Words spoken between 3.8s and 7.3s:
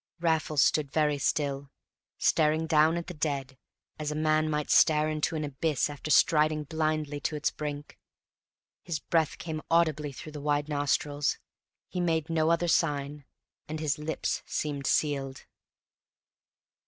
as a man might stare into an abyss after striding blindly